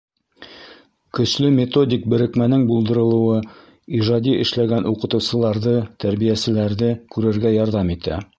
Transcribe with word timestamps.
Көслө 1.17 1.51
методик 1.57 2.07
берекмәнең 2.13 2.63
булдырылыуы 2.71 3.37
ижади 3.99 4.35
эшләгән 4.47 4.89
уҡытыусыларҙы, 4.95 5.77
тәрбиәселәрҙе 6.07 6.93
күрергә 7.17 7.55
ярҙам 7.63 7.99
итә. 7.99 8.23